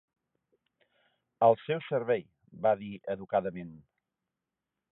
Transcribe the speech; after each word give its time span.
"Al 1.49 1.57
seu 1.65 1.83
servei", 1.89 2.25
va 2.65 2.73
dir 2.81 2.91
educadament. 3.17 3.73